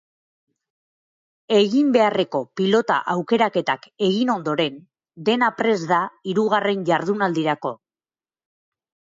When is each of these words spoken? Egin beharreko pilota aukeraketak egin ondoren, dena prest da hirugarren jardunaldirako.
Egin 1.57 1.91
beharreko 1.95 2.41
pilota 2.61 2.97
aukeraketak 3.15 3.85
egin 4.07 4.31
ondoren, 4.37 4.81
dena 5.29 5.51
prest 5.61 5.89
da 5.95 6.01
hirugarren 6.31 6.85
jardunaldirako. 6.93 7.77